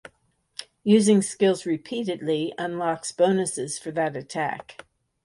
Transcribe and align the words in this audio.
Using 0.83 1.21
skills 1.21 1.67
repeatedly 1.67 2.55
unlocks 2.57 3.11
bonuses 3.11 3.77
for 3.77 3.91
that 3.91 4.17
attack. 4.17 4.83